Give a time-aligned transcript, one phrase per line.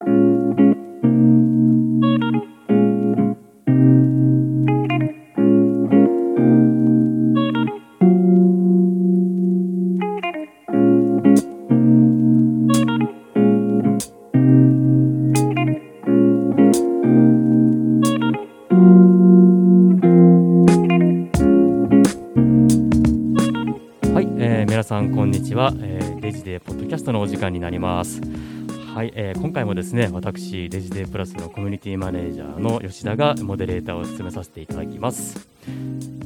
[0.00, 0.35] は
[29.76, 35.48] ですね、私デジデープラスのコミュニティマネージャーの吉田がモデレーターを務めさせていただきます。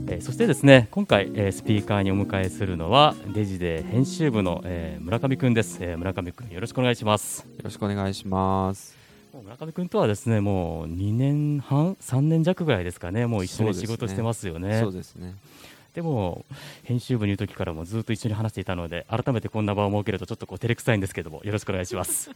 [0.06, 7.40] えーそしてですね、今回、えースピーカーにお迎えするのはデジデー編集部の、えー村上くんです、えー村上くんよろしくお願いします。
[7.40, 8.96] よろしくお願いします。
[9.34, 14.78] 村上くんとはですね、もう2年半、3年弱ぐらいですかね、もう一緒に仕事してますよね。
[14.80, 15.34] そうですね。
[15.95, 16.45] でも
[16.84, 22.30] 編集部にいる時からもずっと一緒に話していたので改めてこんな場を設けるとちょっとこう照れくさいんですけどもよろしくお願いします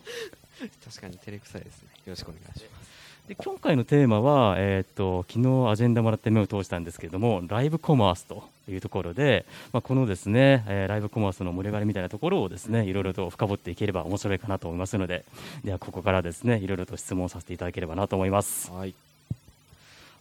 [0.84, 1.88] 確かに照れくさいですね。
[2.06, 2.95] よろしくお願いします。
[3.28, 15.24] で今回のテーマは、えーっと昨日アジェンダもらって目を通したんですけどもライブコマースというところで、まあ、このですね、えーライブコマースの盛り上がりみたいなところをですねいろいろと深掘っていければ面白いかなと思いますので
[15.64, 18.95] ではここからですねいろいろと質問させていただければなと思いますはい。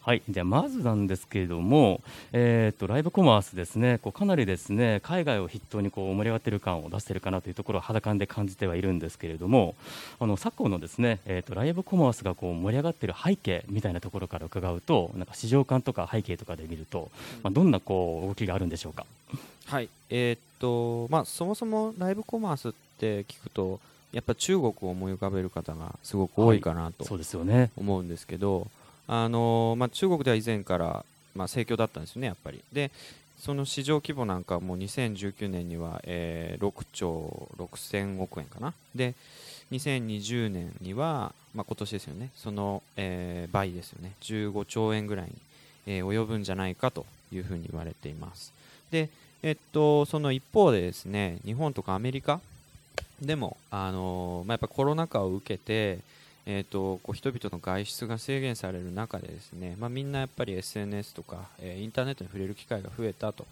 [0.05, 2.01] はい、じゃあまずなんですけれども、
[2.33, 9.75] えー、とライブコマースですね、こうかなりですね海外を筆頭にこう盛り上がっている感を出しているかなというところを肌感で感じてはいるんですけれども、
[10.19, 17.09] あの昨今のですね、えー、とライブコマースがこう盛り上がっている背景みたいなところから伺うと、なんか市場感とか背景とかで見ると、
[17.41, 19.05] まあ、どんなこう動きがあるんでしょうか？
[19.67, 19.87] はい。
[20.09, 23.79] えーっと、まあ、そもそもライブコマースって聞くと、
[24.11, 27.71] やっぱ中国を思い浮かべる方がすごく多いかなとそうですよね。
[27.77, 28.67] 思うんですけど、
[29.07, 32.63] あのまあ、中国では以前から、まあ、盛況だったんですよね、やっぱり。
[32.71, 32.91] で、
[33.37, 38.73] その市場規模なんかも2019年には、えー6兆6000億円かな。
[38.95, 39.15] で、
[39.71, 45.33] 2020年には、まあ、今年ですよね、その、えー倍ですよね、15兆円ぐらいに、
[45.87, 48.53] えー及ぶんじゃないかというふうに言われています。
[48.91, 49.09] で、
[49.41, 52.39] えっと、その一方でですね、日本とかアメリカ
[53.21, 55.99] でも、あのまあ、やっぱコロナ禍を受けて、
[56.45, 63.45] えー、とこう人々の外出が制限される中でですね、まあ、みんなやっぱり SNS とか、えーインターネットに触れる機会が増えたと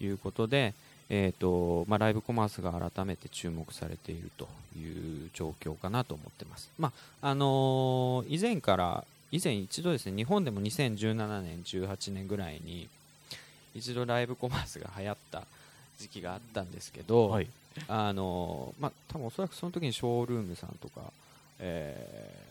[0.00, 0.74] いうことで、
[1.08, 4.48] えーとまあ、ライブコマースが改めて注目されていると
[4.78, 6.70] いう状況かなと思ってます。
[6.78, 6.92] ま
[7.22, 12.88] ああのー以前から以前一度ですね日本でも2017年18年ぐらいに
[13.74, 15.42] 一度ライブコマースが流行った
[15.98, 17.48] 時期があったんですけど、はい、
[17.88, 21.12] あのまあ多分おそらくその時にショールームさんとか、
[21.60, 22.46] えー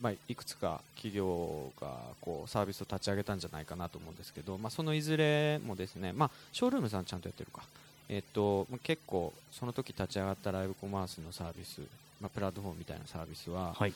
[0.00, 1.88] まあ、いくつか企業が
[2.20, 7.62] こうサービスを立ち上げたんじゃないかなと思うんですけど、まあ、そのいずれもですね、まあ、ショールームさんちゃんとやってるか、
[8.08, 11.80] えっとまあ、結構その時立ち上がったライブコマースのサービス、
[12.20, 13.92] まあ、プラットフォームみたいなサービスは、はい、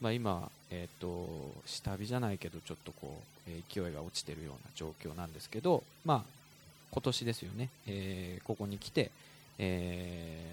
[0.00, 1.28] まあ、今、えっと
[1.66, 6.22] 下火じゃないけどちょっとこう、えー勢いが落ちてるような状況なんですけど、まあ、
[6.92, 9.10] 今年ですよね、えーここに来て、
[9.62, 10.50] えー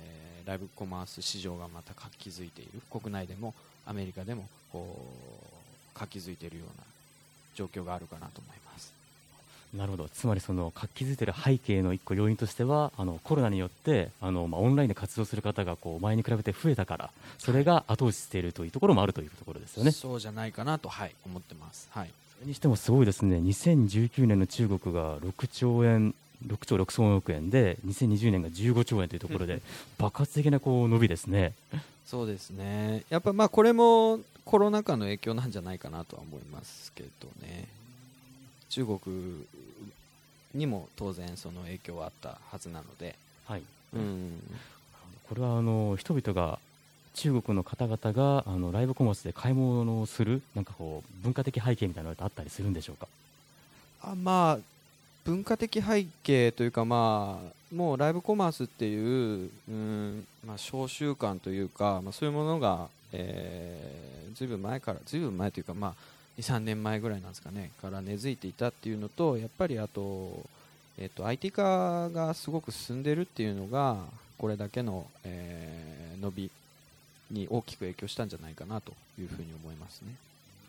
[0.47, 3.53] ライブコマース市場がまた活気づいている国内でも
[3.85, 4.97] アメリカでもこ
[5.93, 6.83] う活気づいているような
[7.53, 8.93] 状況があるかなと思います。
[9.75, 19.91] なるほどつまりその活気づいている背景の一個要因としてはあのコロナによってあの、まあ、オンラインで活動する方がこう前に比べて増えたからそれが後押ししているというところもあるというところですよね。
[19.91, 21.89] そうじゃないかなと、はい、思ってます。
[21.91, 26.13] はいそれにしてもすごいですね、2019年の中国が6兆円、
[26.45, 29.61] 6兆6000億円で、2020年が15兆円というところで、
[29.97, 31.53] 爆発的なこう伸びですね。
[32.05, 33.03] そうですね。
[33.09, 37.67] やっぱまあこれもコロナ禍の影響なんじゃないかなとは思いますけどね。
[38.69, 39.45] 中国
[40.53, 43.15] にも当然その影響はあったはずなので、
[43.45, 44.39] はい、うん、
[45.27, 46.59] これはあの人々が
[47.13, 53.07] 中国の方々があのライブコマースで買い物をするなんかこう文化的背景みたいなのってあったりするんでしょうか？
[54.01, 54.76] あまあ
[55.27, 65.93] 文化的背景というかまあもうライブコマースっていう、うんまあ、小習慣というか、まあ、そういうものが、えー、ずいぶん前からずいぶん前というかまあ
[66.39, 70.45] 23年前ぐらいなんですかねから根付いていたっていうのとやっぱりあと,、
[70.97, 73.97] えー、と IT 化がすごく進んでるっていうのが
[74.37, 75.87] これだけの、えー
[76.19, 76.51] 伸び
[77.31, 80.13] に大きく影響したんじゃないかなというふうに思いますね。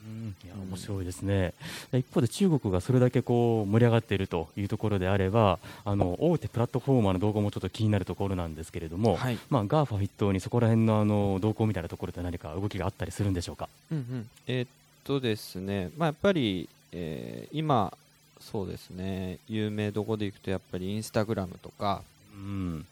[0.07, 0.69] うん、いやうん。
[0.71, 1.55] 面白いですね、
[1.93, 9.39] で一方で中国がそれだけこう盛り上がっているというところであればあの大手プラットフォーマーの動向もちょっと気になるところなんですけれども、はい。
[9.51, 13.69] まあ、GAFA 筆頭にそこら辺のあの動向みたいなところで何か動きがあったりするんでしょうか？
[13.91, 14.69] うんうん、えーっ
[15.05, 17.93] とですね、まあ、やっぱり、えー今、
[18.41, 22.03] そうですね、有名どこでいくと、やっぱりインスタグラムとか、
[22.35, 22.87] うん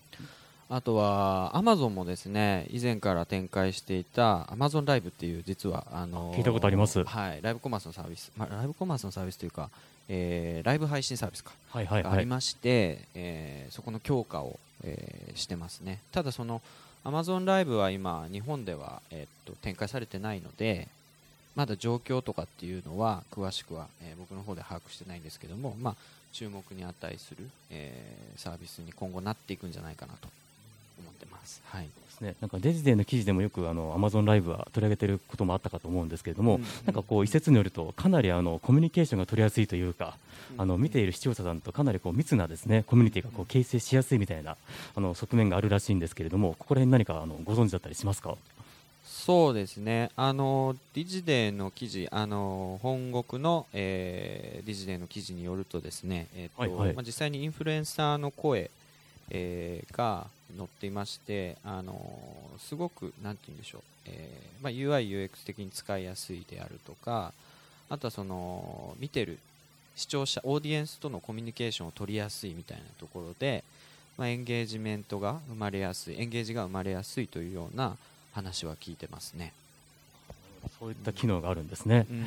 [0.69, 7.05] あとはアマゾンもですね以前から展開していたアマゾンライブっていう実はあの聞いたことあります。
[7.05, 9.71] はい、ライブコマースのサービス、まあ、ライブコマースのサービスというか、
[10.09, 12.13] えーライブ配信サービスかはいはいはい。
[12.13, 16.01] がありまして、えーそこの強化を、えーしてますね。
[16.11, 16.61] ただその
[17.05, 20.89] Amazon ライブは今日本では、えーっと展開されてないので
[21.55, 25.97] まだ状況とかっていうのは詳しくは、えー僕の方で把握してないんですけども、まあ、
[26.33, 30.29] 注目に値する、えーサービスに今後なっていくんじゃないかなと
[31.47, 31.63] ます。
[31.65, 31.85] はい。
[31.85, 36.63] ですね、なんかデジデーの記事でもよくあの Amazon ライブは取り上げてることもあったかと思うんですけれども、うん。
[36.85, 40.17] なんかこう一説によるとかなりあのコミュニケーションが取りやすいというか、
[40.55, 40.61] うん。
[40.63, 44.57] あの見ている視聴者さんとかなりこう密なですねコミュニティがこう形成しやすいみたいな
[44.97, 48.35] あの側面があるらしいんですけれども、ここら辺何かあのご存知だったりしますか？
[49.05, 56.95] そうですね、あのディジデーの記事、あの本国の、えーディジデーの記事によると、ですね、えーとはいはい。
[56.95, 58.71] まあ、実際にインフルエンサーの声、
[59.31, 62.19] えーが載っていまして、あの
[62.59, 67.33] すごく、なんて言うんでしょう、えーまあ、UI、UX 的に使いやすいであるとか、
[67.89, 69.39] あとはその見てる
[69.97, 73.65] 視聴者、オーディエンスとのコミュニケーションを取りやすいみたいなところで、
[74.19, 77.97] まあ、エンゲージメントが生まれやすい、エンゲージが生まれやすいというような
[78.33, 79.53] 話は聞いてますね。
[80.79, 82.07] そういった機能があるんですね。
[82.11, 82.27] うん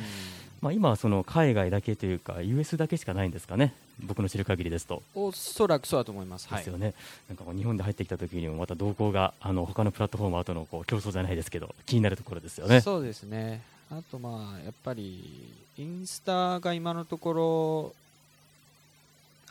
[0.60, 3.74] まあ今はその海外だけというか US だけしかないんですかね。
[4.04, 5.02] 僕の知る限りですと。
[5.14, 6.48] おそらくそうだと思います。
[6.48, 6.94] はいですよね、
[7.28, 12.80] なんかこう日本で入ってきた時にもまた動向があの他のプラットフォーマーとのこう競争じゃないですけど気になるところですよね。
[12.80, 13.62] そうですね。
[13.90, 17.94] あとまあやっぱりインスタが今のところ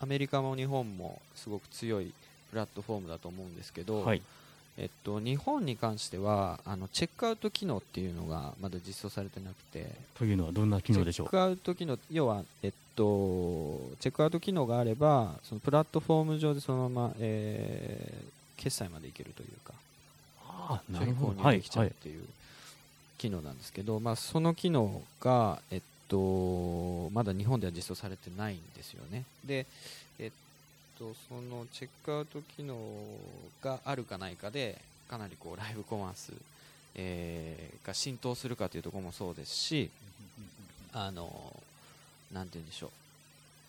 [0.01, 2.13] アメリカも日本もすごく強い
[2.51, 4.21] プラットフォームだと思うんですけど、はい、
[4.79, 9.91] えっと、日本に関してはあのチェックアウト機能っていうのがまだ実装されてなくて。
[10.15, 11.27] というのはどんな機能でしょう？
[11.29, 13.03] チェックアウト機能要は、えっと、
[13.99, 19.73] チェックアウト機能があればそのプラットフォーム上でそのまま、えー決済までいけるというか。
[20.45, 22.25] あ商品購入できちゃうっていう
[23.17, 29.23] 機能なんですけど、まあ、その機能が、えっと、まだ日本では実装されてないんですよね。
[29.45, 29.65] で、
[30.99, 32.77] と、そのチェックアウト機能
[33.63, 34.79] があるかないかで、
[35.09, 36.33] かなりこうライブコマース、
[36.95, 39.89] えーが浸透するかというところもそうですし、
[40.93, 41.55] あの、
[42.33, 42.89] なんて言うんでしょう、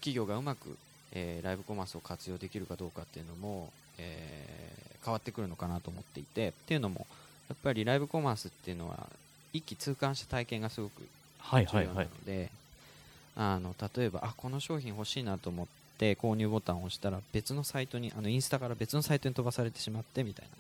[0.01, 0.77] 企業がうまく、
[1.13, 7.07] えーライブコマースを活用できるかどうかっていうのも、えー変わってくるのかなと思っていてっていうのも
[7.49, 9.07] やっぱりライブコマースっていうのは
[9.55, 11.03] 一気通貫した体験がすごく
[11.39, 12.51] はい重要なのはいはいで、
[13.35, 15.80] あの例えばあこの商品欲しいなと思って
[16.15, 20.57] 購入ボタンを押したら別のサイトにあのインスタから別のサイトに飛ばされてしまってみたいなと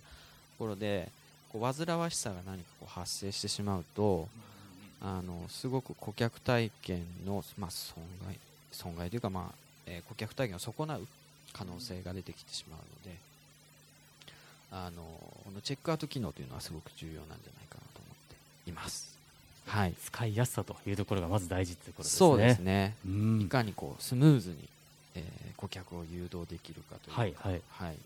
[0.58, 1.08] ころで
[1.52, 4.28] こう煩わしさが何かこう発生してしまうと
[5.02, 8.38] あのすごく顧客体験の、まあ、損害
[8.70, 9.54] 損害というか、まあ
[9.86, 11.06] えー顧客体験を損なう
[11.52, 12.78] 可能性が出てきてしまう
[13.08, 13.18] ので
[14.70, 19.18] あのこのチェックアウト機能というのはすごく重要なんじゃないかなと思っています。
[19.66, 22.18] はい、使いやすさというところがまず大事ということですね。
[22.18, 24.56] そうですねうんいかにこうスムーズに、
[25.14, 27.14] えー顧客を誘導できるかという。
[27.14, 27.60] か、はいはい。
[27.68, 27.96] はい。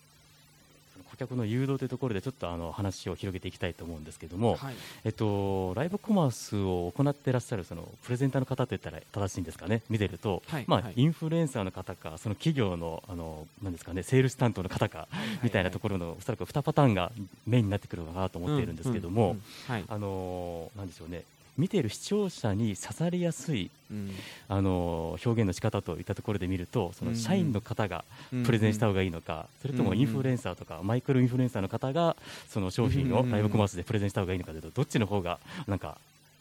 [0.93, 4.75] その顧客の誘導というところでちょっとあの話を広げていきたいと思うんですけども、はい。
[5.05, 10.85] えっと、ライブコマースを行っていらっしゃるそのプレゼンターの方といったら正しいんですかね、見てると、まあはい。
[10.87, 15.07] はいインフルエンサーの方か、その企業のあのなんですかね、セールス担当の方か
[15.43, 17.12] みたいなところの、おそらく2パターンが
[17.47, 19.37] メインになってくるのかなと思っているんですけども、
[19.69, 21.25] あのなんでしょうね、
[21.56, 24.11] 見ている視聴者に刺さりやすい、うん。
[24.49, 28.05] あの表現の仕方といったところで見ると、その社員の方が
[28.45, 32.17] プレゼンした方がいいのか、それともインフルエンサーとか、マイクロインフルエンサーの方が
[32.49, 35.97] その商品をライブコマースでプレゼンした方がいいのかというと、どっちの方がなんか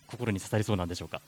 [0.07, 1.21] 心に刺さりそうなんでしょうか。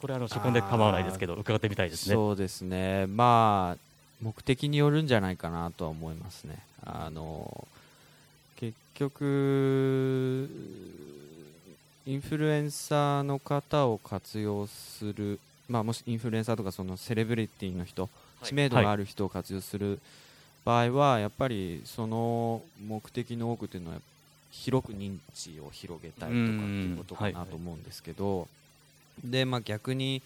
[0.00, 2.14] これはあので構わないですけど、伺ってみたいですね。
[2.14, 3.06] そうですね。
[3.06, 3.78] まあ
[4.20, 6.58] 目的によるんじゃないかなとは思いますね。
[6.84, 7.66] あの
[8.56, 10.48] 結局
[12.06, 18.08] インフルエンサーの方を活用するまあもしインフルエンサーとかそのセレブリティの人、
[18.42, 20.00] 知名度がある人を活用する
[20.64, 23.98] 場合はやっぱりその目的の多くというのは
[24.50, 28.48] 広く認知を広げたいとかっていうことかうんなと思うんですけど、
[29.24, 30.22] でまあ、逆に、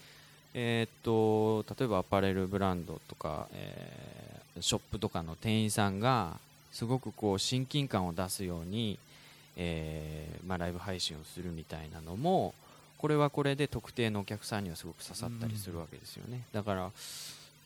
[0.53, 6.39] えーっと例えばアパレルブランドとか、えーショップとかの店員さんが
[6.71, 8.97] すごくこう親近感を出すように、
[9.57, 12.53] えーまあ、ライブ配信をするみたいなのも
[12.97, 16.91] これはこれで特定のお客さんにはすごく刺さったりするわけですよね、だから、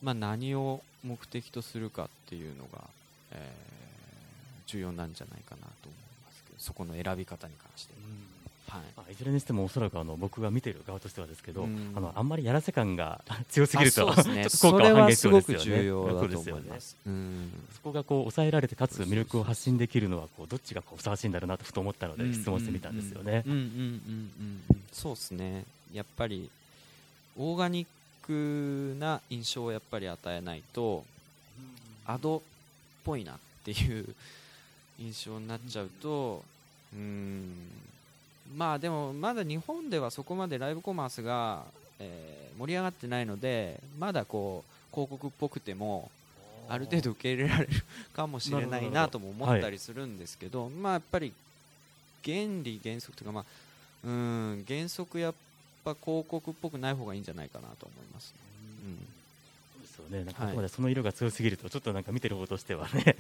[0.01, 2.83] まあ、何を目的とするかっていうのが、
[3.31, 3.81] えー
[4.71, 5.95] 重要なんじゃないかなと思い
[6.25, 7.93] ますけどそこの選び方に関して。
[7.93, 7.99] は
[8.97, 15.65] あ、いずれにしてもおそらくあの僕が見ている側としてはですけど、うんあのあんまりやらせ感が 強すぎるとね 効果は半減しそうですよね。
[15.65, 16.79] そすよね。
[17.07, 23.43] うんそこがこう抑えられてかつ魅力を発信できるのはこうどっちがこうふさわしいんだろうなとふと思ったので質問してみたんですよね。
[24.91, 25.65] そうですね。
[25.93, 26.49] やっぱり
[27.37, 27.87] オーガニッ
[28.21, 31.03] クな印象をやっぱり与えないと
[32.05, 32.41] アドっ
[33.03, 34.15] ぽいなっていう
[34.99, 36.43] 印象になっちゃうと、
[36.93, 37.51] うん、
[38.55, 41.63] まあでもまだ日本ではそこまでライブコマースが、
[41.99, 46.11] えー盛り上がってないのでまだこう広告っぽくても
[46.69, 47.69] ある程度受け入れられる
[48.13, 51.33] かもしれないなとも思ったりするんですけど、まあやっぱり
[52.23, 53.45] 原理原則というか、まあ、
[54.05, 55.33] うん原則やっ
[55.83, 59.20] ぱ広告っぽくない方がいいんじゃないかなと思います、そうです
[60.01, 60.25] よね。
[60.25, 60.51] なんかはい。
[60.51, 63.15] ここまでその色が強すぎるとちょっとなんか見てる方としてはね。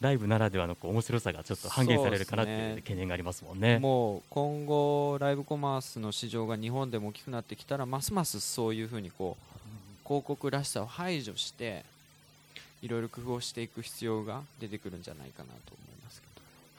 [0.00, 3.78] ライブならではのこう面白さがちょっと半減されるかなっていう懸念がありますもんね。
[3.78, 9.56] もう今後ライブコマースの市場が日本でも大きくなってきたらますますそういうふうにこう
[10.06, 11.84] 広告らしさを排除して
[12.82, 16.22] いろいろ工夫をしていく必要が出てくるんじゃないかなと思います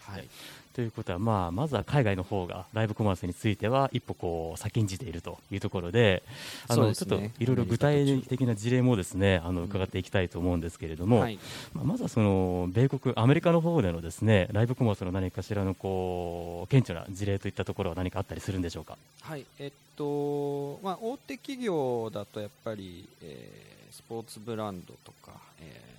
[0.08, 0.28] はい。
[0.74, 6.22] ということは、まあ、まずは海外の方がライブコマースについては一歩こう先んじているというところで
[6.68, 11.40] あのちょっといろいろ具体的な事例もですねあの伺っていきたいと思うんですけれども、はい。
[11.74, 19.00] まあ、まずはその米国、アメリカの方でのですねライブコマースの何かしらのこう顕著な事例といったところは何かあったりするんでしょうか？
[19.22, 19.46] はい。
[19.58, 25.98] えっとまあ、大手企業だとやっぱり、えースポーツブランドとか、えー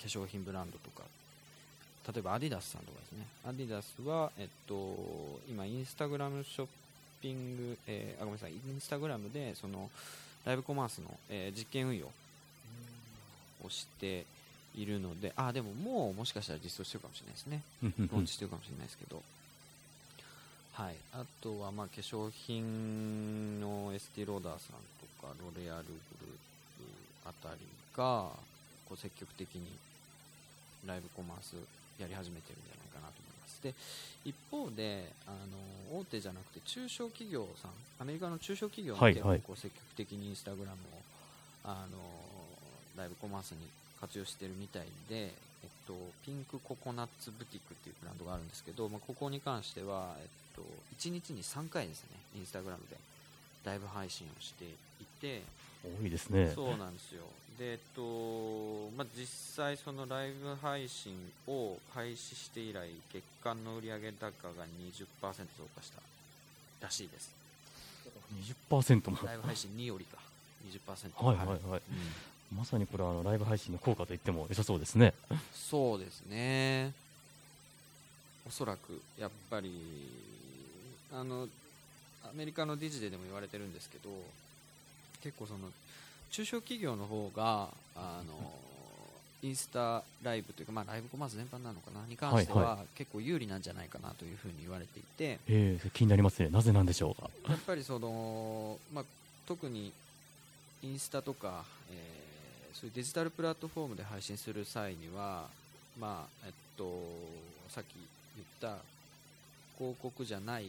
[0.00, 1.02] 化粧品ブランドとか
[2.06, 3.26] 例えばアディダスさんとかですね。
[3.48, 4.96] アディダスは、えっと、
[5.48, 6.66] 今インスタグラムショッ
[7.20, 8.52] ピング、えーあごめんなさい。
[8.52, 9.90] インスタグラムでその
[10.44, 12.06] ライブコマースの、えー実験運用
[13.64, 14.24] をして
[14.76, 17.62] いるのであでももうもしかしたら実装してるかもしれないですね。
[17.82, 19.22] ローンチしてるかもしれないですけど、
[20.74, 24.76] はい、あとはまあ化粧品のエスティローダーさん
[25.20, 27.60] とかロレアルグループあたり
[27.96, 28.28] が
[28.86, 29.62] こう積極的に
[30.86, 31.56] ライブコマース
[31.98, 33.62] やり始めてるんじゃないかなと思います。
[33.62, 33.74] で
[34.24, 35.30] 一方であ
[35.92, 39.38] の大手じゃなくて中小企業さんアメリカの中小企業もはいはい。
[39.38, 41.00] 結構積極的にインスタグラムを
[41.64, 41.98] あの
[42.96, 43.66] ライブコマースに
[44.00, 50.62] 活用してるみたいで、えっと、ピンクココナッツブティックっていうブランドがあるんですけど、まあ、ここに関しては、えっと、
[50.98, 52.96] 1日に3回ですねインスタグラムで
[53.64, 54.68] ライブ配信をしてい
[55.20, 55.42] て。
[55.82, 56.50] 多いですね。
[56.54, 57.22] そうなんですよ
[57.58, 61.14] で、えっとまあ、実際そのライブ配信
[61.46, 65.34] を開始して以来月間の売上高が20%増
[65.74, 66.00] 加した
[66.80, 67.34] らしいです
[68.70, 69.18] 20%も。
[69.24, 70.18] ライブ配信2よりか
[70.88, 71.58] 20%はいはいはい。
[71.58, 71.82] うん
[72.54, 75.14] まさにこれはあのライブ配信の効果と言っても良さそうですね。
[75.52, 76.92] そうですね
[78.46, 79.72] おそらくやっぱり
[81.12, 81.48] あの
[82.24, 84.10] アメリカのディジデでも言われてるんですけど
[85.22, 85.70] 結構その
[86.30, 88.52] 中小企業の方があの
[89.42, 96.48] インスタライブというか、まあ、ライブコマース全般なのかなに関してはいは結構有利なんじゃないかなというふうに言われていてえー、気になりますね。
[96.50, 97.30] なぜなんでしょうか？
[97.48, 99.04] やっぱりその、まあ、
[99.46, 99.92] 特に
[100.82, 102.26] インスタとか、えー
[102.76, 105.46] そういうデジタルプラットフォームで配信する際には、
[105.98, 106.84] まあえっと、
[107.70, 107.94] さっき
[108.36, 108.82] 言った
[109.78, 110.66] 広告じゃない、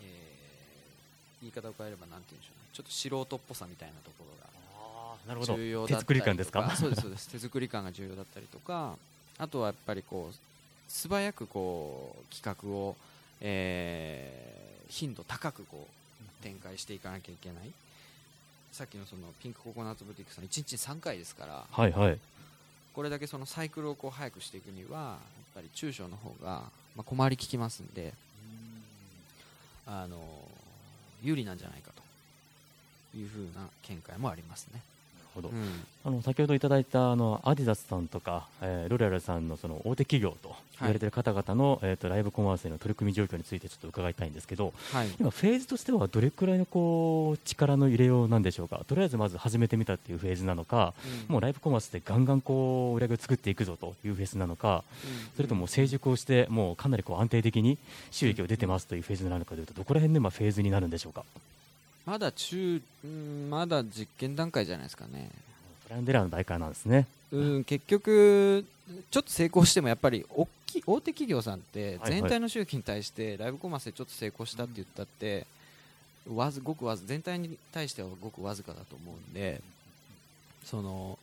[0.00, 4.59] えー言い方を変えればなんて言うんでしょうねちょっと素人っぽさみたいなところが。
[5.56, 6.76] 重要手作だったりとかり感ですか？
[6.76, 8.96] そうですそうです手作り感が重要だったりとか
[9.38, 10.34] あとはやっぱりこう
[10.88, 12.96] 素早くこう企画を、
[13.40, 17.70] えー頻度高くこう展開していかなきゃいけない
[18.72, 22.18] さっきのそのピンクココナッツブティックさん1日3回ですからはいはい。
[22.92, 25.18] これだけそのサイクルをこう早くしていくにはやっ
[25.54, 26.62] ぱり中小の方が、
[26.96, 28.12] まあ、小回り利きますんで
[29.86, 30.18] あの
[31.22, 31.92] 有利なんじゃないか
[33.12, 34.80] というふうな見解もありますね。
[35.34, 35.48] ほど。
[35.48, 35.84] うん。
[36.02, 45.08] あの先ほどいただいたあのアディダスさんとか、えーロレアルさんのその大手企業と言われている方々の、えー、とライブコマースへの取り組み状況についてちょっと伺いたいんですけどはい。
[45.20, 48.80] 今フェーズとしてはどれくらいのこう力の入れようなんでしょうか？
[48.86, 50.94] とりあえずまず始めてみたっていうフェーズなのか、
[51.28, 54.82] もうライブコマースでガンガンこう売り上げを作っていくぞというフェーズなのか
[55.36, 57.76] それとも成熟をしてもうかなりこう安定的に
[58.10, 61.24] 収益を出てますというフェーズなのかというとどこら辺でまあフェーズになるんでしょうか？
[62.10, 65.30] まだ中、うんまだ実験段階じゃないですかね。
[65.86, 67.06] トランドエラーの大会なんですね。
[67.30, 68.64] うん、結局、
[69.12, 75.46] ちょっと成功してもやっぱり大きい大手企業さんってはい全体の収益に対してライブコマースでちょっと成功したって言ったって、
[76.34, 79.62] わずごくわず全体に対してはごくわずかだと思うんで、
[80.64, 81.16] その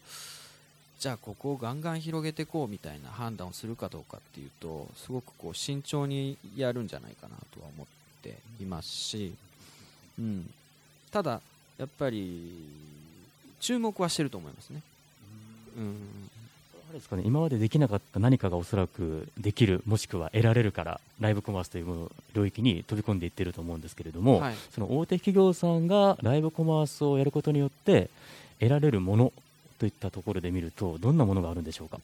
[1.00, 7.88] じゃあここをガンガン広げていこうみたいな判断をするかどうかっていうとすごくこう慎重にやるんじゃないかなとは思っ
[8.22, 9.34] ていますし、
[10.18, 10.50] うん、
[11.18, 11.42] ただ
[11.80, 12.52] やっぱり
[13.60, 14.84] 注目はしてると思いますね。
[15.76, 15.96] うん
[16.90, 28.12] あれですかね今までできなかった何かがおそらくできるもしくは得られるからライブコマースという領域に飛び込んでいってると思うんですけれども、はいその大手企業さんがライブコマースをやることによって
[28.60, 29.34] 得られるもの
[29.80, 32.00] といったところで見るとどんなものがあるんでしょうか？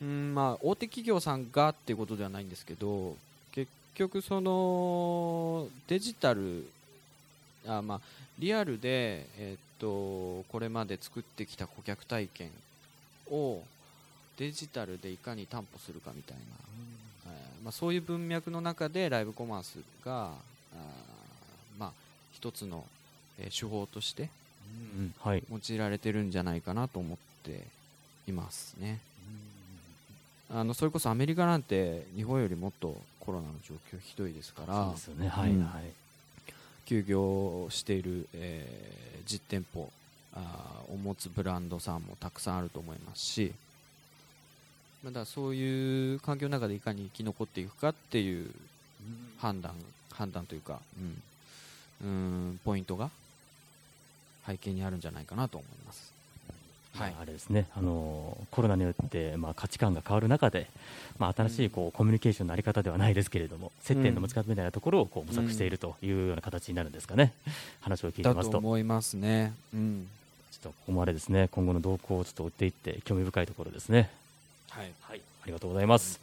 [0.00, 3.14] うんまあ、大手企業さんがっていうことではないんですけど
[3.52, 6.66] 結局そのデジタル
[7.66, 8.00] あ、まあ、
[8.38, 12.50] リアルで、えっとこれまで作ってきた顧客体験
[13.30, 13.60] を
[14.38, 16.42] デジタルでいかに担保するかみたいな、
[17.26, 21.90] えーまあ、そういう文脈の中でライブコマースがあー、まあ、
[22.32, 22.84] 一つの、
[23.38, 24.28] えー手法として
[24.98, 25.14] うん。
[25.18, 27.60] はい、用いられてるんじゃないかなと思って
[28.26, 29.00] いますね。
[30.50, 34.84] あのそれこそアメリカなんて日本よりもっとコロナの状況ひどいですから。
[34.84, 35.64] そうですよね、はい、うん。
[35.64, 36.03] はい。
[36.84, 39.90] 休業している、えー実店舗
[40.34, 43.52] あを持つブランドさんもたくさんあると思いますし
[45.02, 48.50] まだそういう環境の中でいかに生き残っていくかっていう
[49.38, 49.74] 判断
[50.12, 50.80] 判断というか、
[52.02, 52.10] うん、う
[52.52, 53.10] んポイントが
[54.46, 56.12] 背景にあるんじゃないかなと思います。
[56.96, 57.10] はい。
[57.10, 60.68] まああれですね、あのコロナによって、まあ、価値観が変わる中で、
[61.18, 67.32] まあ、新しいこうコミュニケーションのあり方ではないですけれども、接点の持ち方みたいなところをこう模索しているというような形になるんですかね、
[67.80, 69.54] 話を聞いてだますと、と思いますね。
[69.74, 70.06] うん。
[70.52, 74.10] ちょっとここまでですね今後の動向をちょっと追っていって、興味深いところですね。
[74.70, 76.20] はい、はい、ありがとうございます。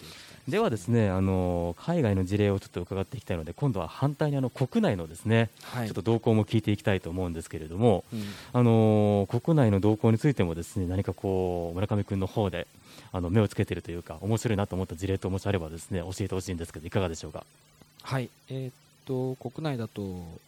[0.48, 8.24] ではですね、あの海外の事例をちょっと伺っていきたいので、今度は反対にあの国内のですね、はい、ちょっと動向も聞いていきたいと思うんですけれども、うん。
[8.54, 12.68] あのー国内の動向についてもですね何かこう村上君の方で
[13.12, 17.46] あの目をつけているというか面白いなと思った事例ともしあればですね教えてほしいんですけどいかがでしょうか？
[18.04, 18.74] はい、えーっ
[19.06, 20.02] と国内だと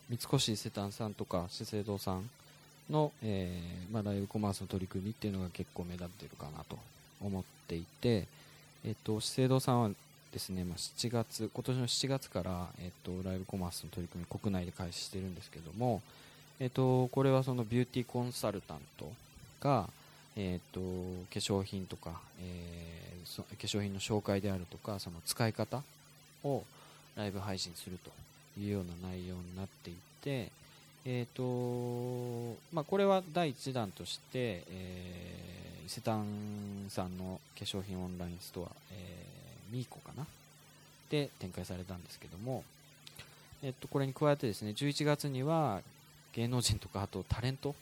[0.10, 2.30] 三越伊勢丹さんとか資生堂さん
[2.90, 6.78] の、えーまあ、ライブコマースの取り組みっていうのが結構目立っているかなと
[7.22, 8.28] 思っていて、
[8.86, 9.90] えっと資生堂さんは
[10.32, 16.02] ですね、まあ、7月今年の7月から、えっとライブコマースの取り組み国内で開始してるんですけども、
[16.60, 19.12] えっとこれはそのビューティーコンサルタント
[19.62, 19.88] が、
[20.36, 20.86] えっと化
[21.40, 25.82] 粧品とか、えー化粧品の紹介であるとかその使い方
[26.44, 26.64] を
[27.16, 28.12] ライブ配信すると
[28.60, 30.52] いうような内容になっていて、
[31.06, 36.26] えーとまあ、これは第1弾として、えー伊勢丹
[36.90, 40.26] さんの化粧品オンラインストア、えー、ミーコかな？
[41.10, 42.64] で展開されたんですけども、
[43.62, 45.82] えっとこれに加えてですね11月には
[46.34, 47.76] 芸能人とかあとタレント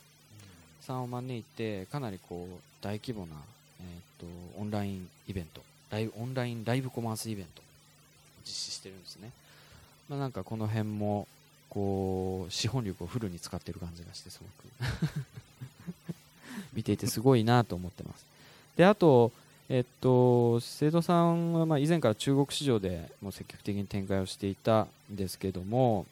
[0.81, 3.35] さんを招いてかなりこう大規模な、
[3.79, 4.25] えー、と
[4.59, 7.61] オンラインイベントライブオンラインライブコマースイベント
[8.43, 9.31] 実施してるんですね、
[10.09, 11.27] まあ、なんかこの辺も
[11.69, 15.25] こう資本力をフルに使ってる感じがしてすごく。
[16.73, 18.25] 見ていてすごいなと思ってます。
[18.75, 19.31] であと
[19.73, 26.05] えっと、資生堂さんはまあ以前から中国市場でもう積極的に展開をしていたんですけども、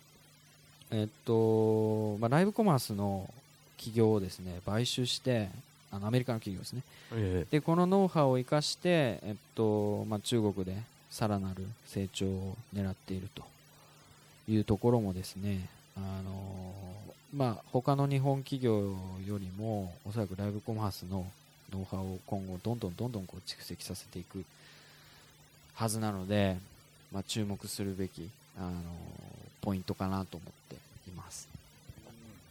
[0.91, 3.30] えっとまあ、ライブコマースの
[3.76, 5.50] 企業をですね買収して
[5.91, 6.84] あのアメリカの企業ですね。
[7.12, 10.78] えでこのノウハウを生かして、えっとまあ、中国で
[11.10, 13.43] さらなる成長を狙っていると
[14.48, 15.67] いうところもですね
[15.98, 21.27] あのまあ他の日本企業よりもおそらくライブコマースの
[21.71, 24.43] ノウハウを今後どんどんどんどんこう蓄積させていく
[25.75, 26.57] はずなので、
[27.13, 28.71] まあ、注目するべきあの
[29.61, 30.59] ポイントかなと思って。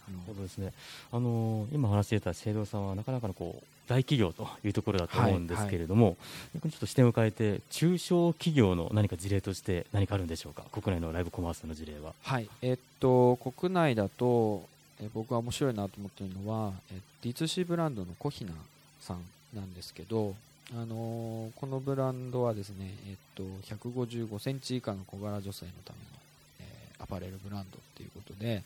[0.09, 0.73] るほどですね。
[1.13, 6.17] あのー今話していた資生堂さんはなかなかのこう大企業というところだと思うんですけれども、
[6.55, 10.63] 逆にちょっと視点を変えて中小企業の何か事例として何かあるんでしょうか？
[10.73, 12.13] 国内のライブコマースの事例は。
[12.23, 14.63] はい、えっと、国内だと、
[15.01, 18.53] え僕が面白いなと思っているのは、え D2C ブランドのコヒナ
[19.01, 19.23] さん
[19.55, 20.35] なんですけど、
[20.73, 23.43] あのーこのブランドはですね、えっと、
[23.75, 26.19] 155センチ以下の小柄女性のための、
[26.61, 28.63] えーアパレルブランドっていうことで、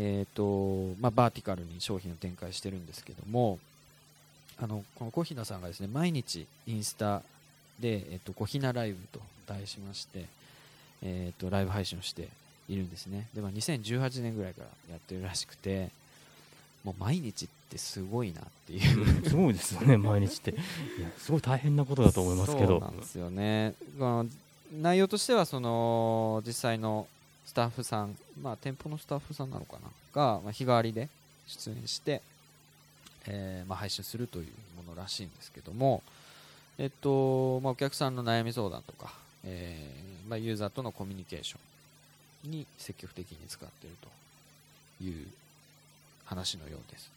[0.00, 3.58] えっとまあ、バーティカルに商品を展開してるんですけども、
[4.62, 7.22] あのこのコヒナさんがですね毎日インスタ
[7.80, 10.26] で、えっと、コヒナライブと題しまして、
[11.02, 12.28] えっとライブ配信をして
[12.68, 15.88] いるんですねで、まあ、2018年ぐらいからやってるらしくて
[16.84, 20.52] もう毎日ってすごいなっていうすごいですよね、毎日って。
[20.52, 20.60] いや、
[21.18, 22.68] すごい大変なことだと思いますけど。
[22.68, 24.26] そうなんですよねこの
[24.80, 27.06] 内容としてはその実際の
[27.48, 29.88] スタッフさん、まあ、店舗のスタッフさんなのかな？
[30.14, 31.08] が、まあ、日替わりで
[31.46, 32.20] 出演して、
[33.26, 34.44] えーまあ、配信するという
[34.76, 36.02] ものらしいんですけども、
[36.76, 41.56] えっとまあ、お客さんの悩み相談とか、えーま、ユーザーとのコミュニケーショ
[42.46, 43.96] ンに積極的に使っている
[45.00, 45.26] という
[46.26, 47.10] 話のようです。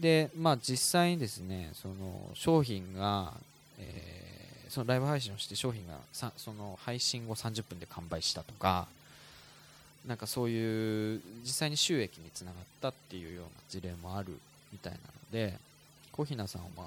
[0.00, 1.94] で、まあ、実際にですねその
[2.32, 3.34] 商品が、
[3.78, 4.32] えー
[4.72, 5.98] そのライブ配信をして商品が
[6.38, 8.86] その配信後30分で完売したとか
[10.06, 14.32] なんかそういう実際に収益につながったっていうような事例もある
[14.72, 15.56] みたいなので
[16.10, 16.86] 小雛さんはまあ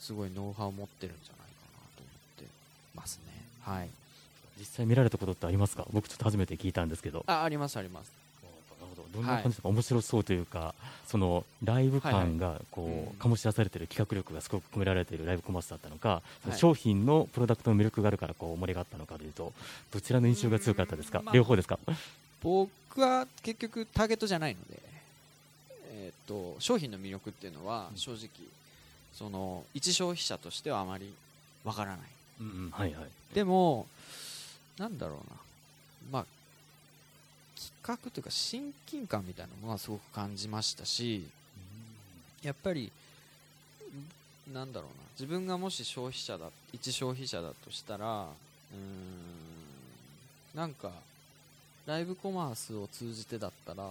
[0.00, 2.44] すごいノウハウを持ってるんじゃないかなと思って
[2.94, 3.32] ますね。
[3.62, 3.88] はい。
[4.58, 5.86] 実際見られたことってありますか？
[5.92, 7.24] 僕ちょっと初めて聞いたんですけど。
[7.26, 8.10] あありますあります。
[8.42, 8.48] な
[8.86, 9.08] るほど。
[9.12, 10.74] どんな感じですか、面白そうというか
[11.06, 13.04] そのライブ感がこう、はいはい。
[13.04, 13.32] うん。
[13.32, 16.56] 醸し出されている企画力がすごく込められているライブコマースだったのか、はい。
[16.56, 19.52] 商品のプロダクトの魅力があるからこう盛りがあったのかというと
[19.92, 21.78] どちらの印象が強かったですか、うんまあ両方ですか？
[22.44, 24.78] 僕は結局ターゲットじゃないので、
[25.88, 28.28] えー、と商品の魅力っていうのは正直
[29.14, 31.10] その一消費者としてはあまり
[31.64, 31.98] わからない。
[32.40, 32.70] うんうん。
[32.70, 33.04] はいはい。
[33.34, 33.86] でも
[34.76, 35.24] なんだろうな。
[36.12, 36.26] まあ
[37.86, 41.26] 企画というか親近感みたいなものはすごく感じましたし
[42.42, 42.92] やっぱり
[44.50, 44.94] んなんだろうな。
[45.18, 50.90] 自分がもし消費者だ一消費者だとしたらうーんなんか
[51.86, 53.90] ライブコマースを通じてだったら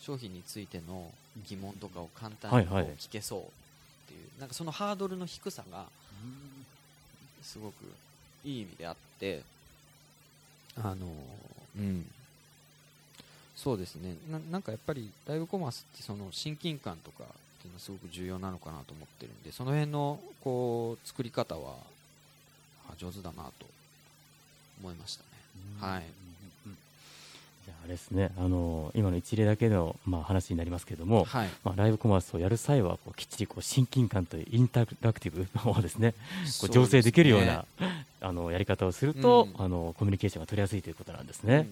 [0.00, 1.10] 商品についての
[1.48, 2.66] 疑問とかを簡単に
[2.98, 3.42] 聞けそうっ
[4.08, 5.86] ていう、なんかそのハードルの低さが
[7.42, 7.84] すごく
[8.44, 9.42] いい意味であって
[10.76, 11.06] あの
[11.78, 12.06] うん。
[13.56, 14.16] そうですね。
[14.30, 17.26] ななんかやっぱりライブコマースってその親近感とかっ
[17.62, 21.76] ていうのはすごく重要なのかなと思ってるんでその辺のこう作り方は
[22.90, 23.66] あ上手だなと
[24.82, 25.28] 思いましたね。
[25.80, 26.02] はい
[27.68, 28.30] ああれですね。
[28.38, 31.48] あの今の一例だけの、まあ、話になりますけれども、はい。
[31.62, 36.12] まあ、ライブコマースをやる際はこうきっちりこう親近感というインタラクティブをですね。
[36.60, 37.64] こう醸成できるような
[38.20, 39.64] あのやり方をすると、うん。
[39.64, 41.58] あのコミュニケーションが取りやすいということなんですね。
[41.58, 41.68] ね。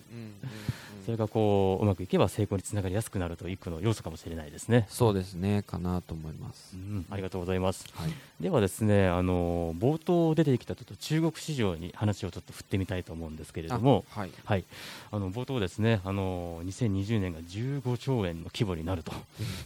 [1.04, 4.86] それがこううまくいけば成功につながりやすくなるという一個の要素かもしれないですね。
[4.88, 6.76] そうですねかなと思います。
[6.76, 7.86] う、ん、ありがとうございます。
[7.94, 14.30] はい、ではですね、あの冒頭出てきたちょっと中国市場に話をちょっと振ってみたいと思うんですけれども、あはい。
[14.44, 14.64] はい、
[15.10, 19.12] あの冒頭ですね、あの2020年が15兆円の規模になると、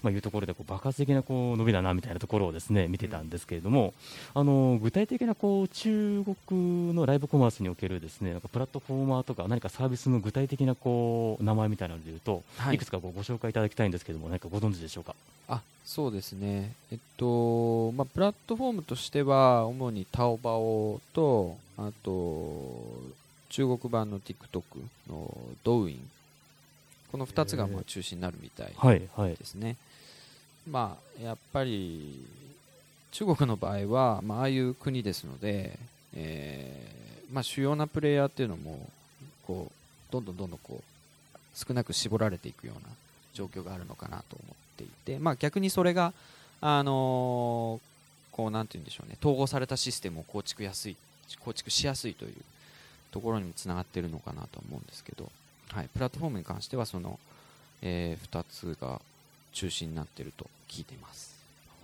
[0.02, 3.94] まあ、いうところでこう爆発的なこう伸びだなみたいなところをですね見てたんですけれども、
[4.34, 12.76] あの具体的なこう中国のライブコマースにおけるですねなんかプラットフォーマーとか何かサービスの具体的なこう名前みたいなのでいうと、はい。
[12.76, 15.14] い、くつかご紹介いただきたいんですけれども何かご存知でしょうか？
[15.48, 22.74] あそうですね、えっとまあ、プラットフォームとしては主にタオバオとあと
[23.50, 24.62] 中国版の TikTok
[25.08, 26.10] のドウイン。
[27.12, 29.36] この2つがまあ中心になるみたいはいはい。
[29.36, 29.76] ですね、
[30.68, 32.20] まあやっぱり
[33.12, 35.78] 中国の場合は、まあああいう国ですので、
[36.14, 38.88] えーまあ、主要なプレイヤーっていうのも
[39.46, 40.82] こうどんどんどんどんこう
[41.56, 42.94] 少なく絞られていくような
[43.34, 46.12] 状況があるのかなと思っていて、まあ、逆にそれが、
[46.60, 47.96] あのー
[48.36, 50.96] こうなんて言うんでしょうね統合されたシステムを構築やすい
[51.40, 52.34] 構築しやすいという
[53.10, 55.30] ところにもつながっているのかなと思うんですけど、
[55.72, 57.18] はい、プラットフォームに関してはその、
[57.80, 59.00] え2つが
[59.52, 61.34] 中心になっていると聞いています。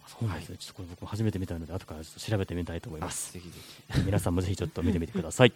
[0.07, 3.33] そうなんですね、ちょっとこれ僕も初めて見たので後からちょっと調べてみたいと思います。
[3.33, 3.55] ぜひぜ
[3.95, 4.01] ひ。
[4.05, 5.53] 皆さんもぜひちょっと見てみてください。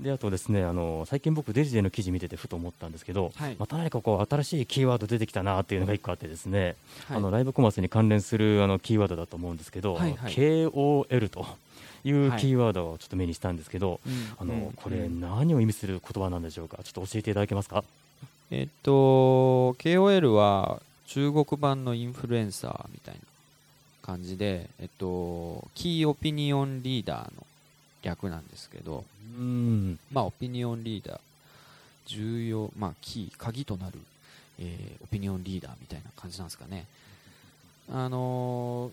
[0.00, 6.76] であとですねあの最近僕デジデの記事見ててふと思ったんですけど、はいまた何かこう新しいキーワード出てきたなっていうのが一個あってですね、
[7.08, 11.46] はいあのライブコマースに関連するあのキーワードだと思うんですけど、はいはい KOL と
[12.04, 16.78] いうはいキーワードをちょっと目にしたんですけど、うんあのうんこれうん何を意味する言葉なんでしょうか？
[16.84, 17.82] ちょっと教えていただけますか？
[18.50, 23.20] えっと、KOL は中国版のインフルエンサーみたいな
[24.00, 27.46] 感じで、えっと、キーオピニオンリーダーの
[28.02, 29.04] 略なんですけど、
[29.36, 31.20] うんまあ、オピニオンリーダー、
[32.06, 33.98] 重要、まあ、キー、鍵となる、
[34.58, 36.86] えーオピニオンリーダーみたいな感じなんですかね。
[37.90, 38.90] あの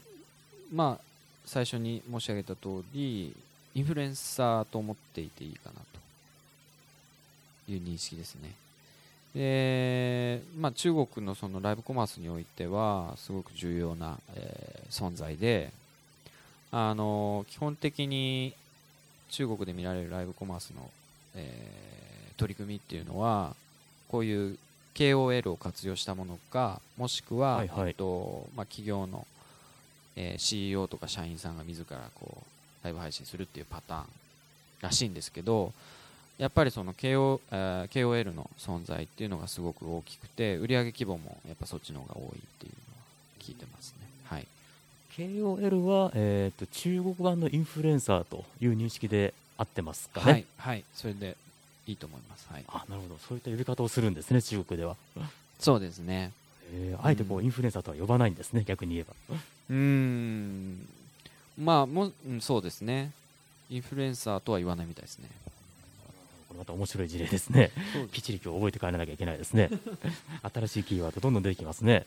[0.72, 1.04] ーまあ、
[1.46, 3.36] 最初に申し上げた通り、
[3.76, 5.82] インフルエンサーと思っていていいかな
[7.68, 8.54] という認識ですね。
[9.36, 15.72] で、まあ、中国のそのライブコマースにおいては、すごく重要な、えー存在で、
[16.72, 18.54] あのー基本的に
[19.30, 20.90] 中国で見られるライブコマースの、
[21.36, 21.96] えー
[22.38, 23.56] 取り組みっていうのは
[24.10, 24.58] こういう
[24.94, 29.26] KOL を活用したものかもしくは、はいはいえっとまあ、企業の、
[30.18, 34.06] えー CEO とか社員さんが自らこうライブ配信するっていうパターン
[34.82, 35.72] らしいんですけど
[36.38, 43.04] やっぱりその KO、えー KOL の存在っていうのがすごく大きくて売上規模もやっぱそっちの方が多いっていうのは
[43.40, 44.08] 聞いてますね。
[44.26, 44.48] はい、
[45.18, 50.26] KOL は、えーと、中国版のインフルエンサーという認識で合ってますかね？
[50.26, 51.38] はい、はい、それで
[51.88, 52.48] いいと思います。
[52.52, 54.98] はい、あなるほど、そういった呼び方をするんですね、中国では。
[55.60, 56.34] そうですね。
[56.74, 59.38] えー、あえてこう、うん、インフルエンサーとは呼ばないんですね、逆に言えば。
[59.70, 60.86] うん
[61.58, 63.12] まあも、うん、そうですね。
[63.70, 65.30] インフルエンサーとは言わないみたいですね。
[66.56, 67.72] また面白い事例ですね。
[68.12, 69.70] きっちり今日覚えて帰らなきゃいけないですね。
[70.54, 72.06] 新しいキーワードどんどん出てきますね。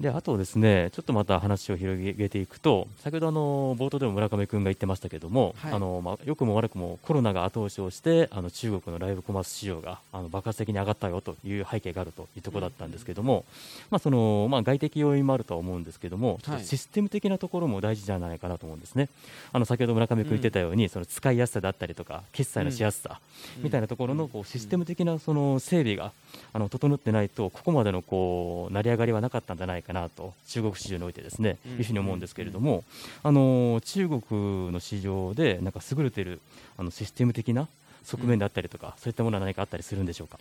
[0.00, 13.44] であとですねちょっとまた話を広げていくと先ほどあの冒頭でも村上君が言ってましたけども、はい、あのまあ、良くも悪くもコロナが後押しをしてあの中国のライブコマース市場があの爆発的に上がったよという背景があるというところだったんですけども、
[13.90, 19.08] まあそのまあ、外的要因もあるとは思うんですけども、はい、システム的なところも大事じゃないかなと思うんですね。
[19.52, 23.20] あの先ほど村上君言ってたように、うん、その使いやすさだったりとか決済のしやすさ
[23.58, 26.12] みたいなところのこうシステム的なその整備が
[26.52, 32.84] あの整ってないとここまでのこう成り上がりはなかったんじゃないかなと中国市場においてですね、いうふうに思うんですけれども、
[33.22, 36.40] あの中国の市場でなんか優れている
[36.76, 37.68] あのシステム的な
[38.04, 40.38] 側面であったりとか、そういったものは何かあったりするんでしょうか？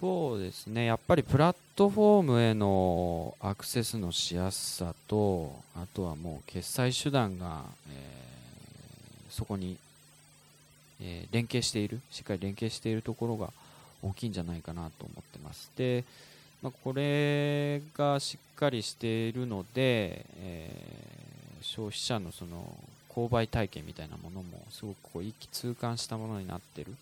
[0.00, 0.84] そうですね。
[0.84, 9.76] やっぱりプラットフォームへのアクセスのしやすさとあとはもう決済手段が、えー、そこに、
[11.00, 13.52] えー、連携しているしっかり連携しているところが
[14.02, 15.70] 大きいんじゃないかなと思ってます。
[15.76, 16.04] で
[16.62, 22.66] まあ、これがしっかりしているので、えー、消費者のその
[23.08, 26.94] 購買体験みたいなものもすごくこう一気通貫したものになってる、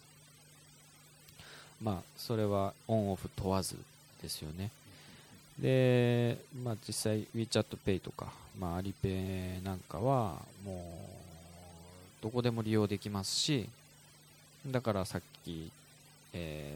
[1.82, 3.76] まあ、それはオンオフ問わず
[4.22, 4.70] ですよね。
[5.58, 8.26] で、まあ、実際 WeChatPay とか、
[8.58, 11.08] まあ、アリペイなんかはも
[12.20, 13.70] うどこでも利用できますし
[14.68, 15.70] だからさっき、
[16.32, 16.72] え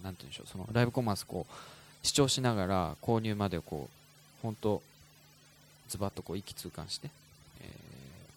[0.00, 4.82] ー、なんて言うんでしょうそのライブコマースこう視聴しながら購入までこう本当
[5.88, 7.10] ズバッとこう一気通貫して、
[7.60, 7.70] え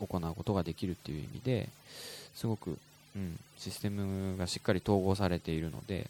[0.01, 1.69] ー、行うことができるっていう意味で
[2.35, 2.77] すごく、
[3.15, 6.07] うん、システムがしっかり統合されているので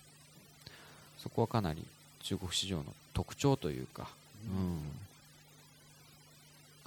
[1.17, 1.83] そこはかなり
[2.21, 4.07] 中国市場の特徴というか、
[4.47, 4.81] うん、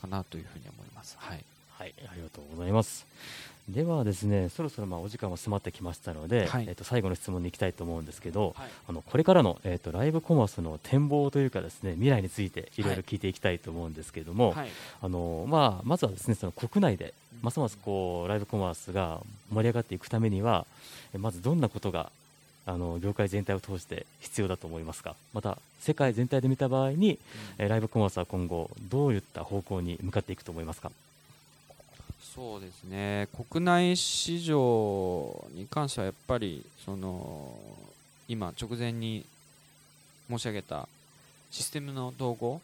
[0.01, 1.17] かなというふうに思います。
[1.19, 3.07] はい、はい、ありがとうございます。
[3.69, 12.83] ではですねそろそろまあお時間も迫ってきましたので、はい、えっと最後の質問に行きたいと思うんですけど、はい、あのこれからのえっとライブコマースの展望というかですね未来についてい。
[12.83, 14.69] ろいろ聞いていきたいと思うんですけれども、はい、
[15.01, 19.21] あのまあまずはですねその国内でますますこうライブコマースが
[19.53, 20.67] 盛り上がっていくためには
[21.17, 22.11] まずどんなことが
[22.67, 25.15] あの業界全体を通して必要だと思いますか？
[25.33, 27.19] また世界全体で見た場合に、
[27.59, 30.91] うん、ライブコマースは今後どういった方向に向かっていくと思いますか？
[32.35, 33.29] そうですね。
[33.51, 37.55] 国内市場に関してはやっぱりその
[38.27, 39.27] 今直前に
[40.31, 40.89] 申し上げた
[41.51, 42.63] システムの統合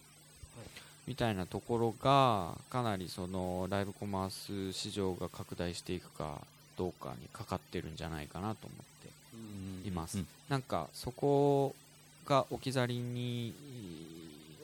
[1.06, 6.40] みたいなところがかなりそのライブコマース市場が拡大していくか
[6.78, 11.74] どうかにかかってるんじゃないかなと思っています、なんかそこ
[12.24, 13.54] が置き去りに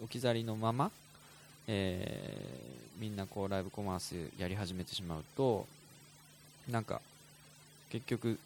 [0.02, 0.90] 置き去りのまま、
[1.66, 2.54] え
[2.98, 5.66] みんなこうライブコマースやり始めてしまうと
[6.70, 7.00] なんか
[7.90, 8.38] 結局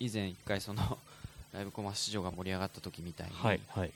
[0.00, 0.98] 以前一回その
[1.52, 3.92] ライブコマース市場が盛り上がった時みたいに、はいはい、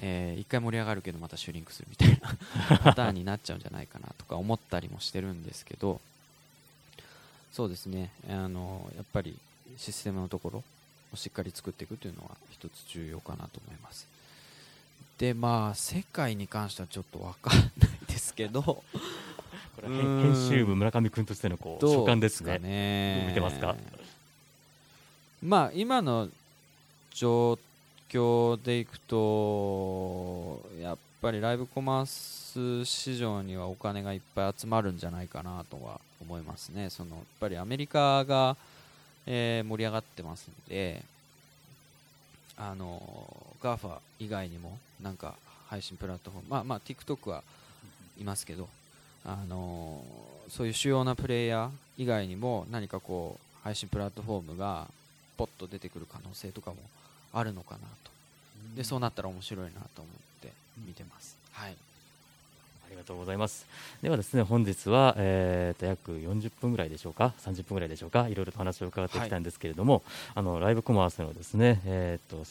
[0.00, 6.00] えー、一回盛り上がるけどまたシュリンクするみたいな パターンになっちゃうんじゃないかなとか思ったりもしてるんですけど
[7.54, 8.10] そうですね。
[8.28, 9.38] あのやっぱり
[9.76, 10.64] システムのところ
[11.12, 14.08] をしっかり作っていくというのは一つ重要かなと思います。
[15.18, 17.93] でまあ世界に関してはちょっと分かんない
[18.34, 18.62] ですけど。
[19.74, 22.58] これ編集部村上君としてのこう所感ですね。
[22.60, 23.74] ね見てますか？
[25.42, 26.28] まあ今の
[27.12, 27.58] 状
[28.08, 36.88] 況でいくとやっぱりライブコマース市場にはお金がいっぱい集まるんじゃないかなとは思いますね。
[36.88, 38.56] そのやっぱりアメリカが、
[39.26, 41.02] えー、盛り上がってますんで
[42.56, 43.02] あの
[43.60, 45.34] GAFA 以外にもなんか
[45.66, 47.42] 配信プラットフォームまあまあ TikTok は
[48.20, 48.68] いますけど
[49.24, 50.02] あの
[50.48, 54.86] そういう主要なプレイヤー以外にも何かこう配信プラットフォームが
[55.36, 56.76] ポッと出てくる可能性とかも
[57.32, 58.10] あるのかなと。
[58.76, 60.06] でそうなったら面白いなと思っ
[60.42, 60.52] て
[60.86, 61.36] 見てます。
[61.52, 61.72] はい。
[61.72, 63.66] ありがとうございます。
[64.02, 70.02] ではですね、本日は、えー、と約40分ぐらいでしょうか、30分ぐらいでしょうか、いろいろと話を伺ってきたんですけれども、はい、
[70.36, 72.44] あのライブコマースのですね、えー、と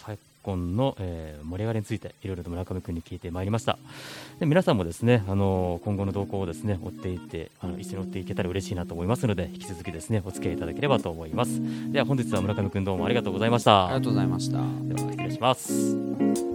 [0.43, 3.79] 今の、えー、盛り上がりについていろいろと村上君に聞いてまいりました。
[4.39, 11.61] で皆さんもですねあの今後の動向をですね追っていってあの一緒に追っていけたら嬉しいなと思いますので引き続きですねお付き合いいただければと思います。
[11.91, 13.87] では本日は村上君どうもありがとうございました。
[13.87, 14.57] ありがとうございました。
[14.57, 16.52] では失礼します